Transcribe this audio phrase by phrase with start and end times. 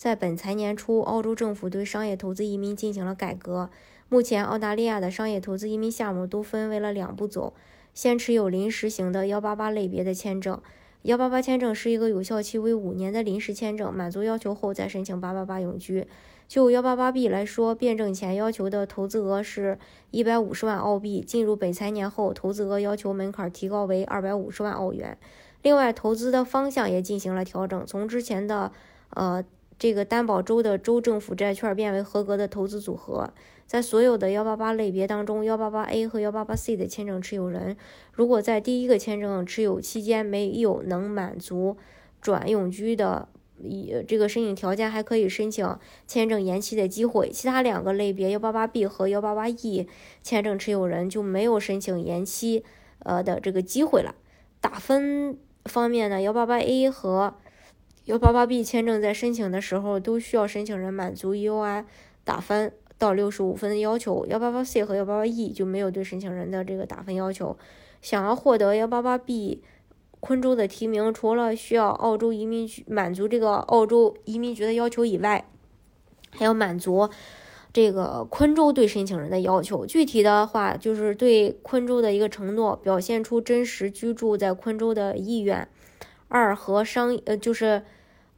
[0.00, 3.68] 在本财年初，澳洲政府对商业投资移民进行了改革。
[4.08, 7.52] 目前，澳大利亚的商业投资移民项目都分为了两步走：
[7.92, 10.58] 先持有临时型的幺八八类别的签证，
[11.02, 16.06] 幺八八签证是一个有效期为五年的临时签证，满足要求后再申请八八八永居。
[16.48, 19.78] 就幺八八 B 来说，变证前要求的投资额是
[20.10, 25.18] 一百五十万澳币，进入本财年后，投资额要求门槛提高为二百五十万澳元。
[25.60, 28.72] 另外，投资的方向也进行了调整，从之前的
[29.10, 29.44] 呃。
[29.80, 33.32] 这个担保州的州政府债券变为合格的投资组合，
[33.66, 37.78] 在所有的幺八八类别当中，幺八八 A 和幺八八 C 的签证持有人，
[38.12, 41.78] 如果在第一个签证持有期间没有能满足
[42.20, 47.30] 转永居的一这个申请条件，还可以申请签证延期的机会。
[47.30, 49.88] 其他两个类别幺八八 B 和幺八八 E
[50.22, 52.62] 签证持有人就没有申请延期
[52.98, 54.14] 呃的这个机会了。
[54.60, 57.34] 打分方面呢，幺八八 A 和
[58.10, 61.84] 幺八八 B 签证在申请的时候都需要申请人满足 EOI
[62.24, 67.56] 打分到六十五分的要求，幺八八 C 和幺八八 E 就没有对申请人的这个打分要求。
[68.02, 69.62] 想要获得幺八八 B
[70.18, 75.44] 昆州的提名，除了需要澳洲移民局满足这个澳洲移民局的要求以外，
[76.30, 77.08] 还要满足
[77.72, 79.86] 这个昆州对申请人的要求。
[79.86, 85.68] 具体的话，就是对昆州的一个承诺，表现出真实居住在昆州的意愿。
[86.26, 87.84] 二和商呃就是。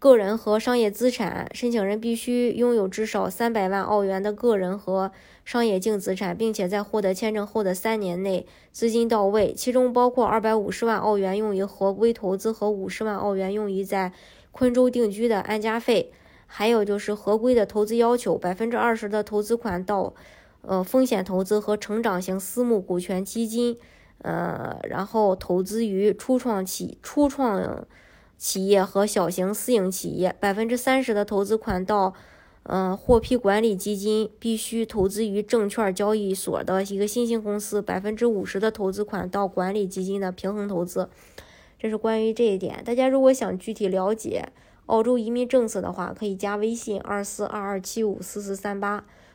[0.00, 5.12] 个人和商业资产，申请人必须拥有至少三百万澳元的个人和
[5.44, 14.14] 商业净资产，并且在获得签证后的三年内资金到位，其中包括二百五十万澳元用于合规投资和五十万澳元用于在
[14.52, 16.10] 昆州定居的安家费。
[16.46, 20.14] 还有就是合规的投资要求，百分之二十的投资款到
[20.62, 23.76] 呃风险投资和成长型私募股权基金，
[24.22, 27.86] 呃，然后投资于初创企初创。
[28.40, 32.14] 企业和小型私营企业，百分之三十的投资款到，
[32.62, 41.10] 嗯，获批管理基金必须投资于证券交易所的一个新兴公司，百分之五十的投资款到管理基金的平衡投资。
[41.78, 42.82] 这是关于这一点。
[42.82, 44.48] 大家如果想具体了解
[44.86, 49.04] 澳洲移民政策的话，可以加微信二四二二七五四四三八，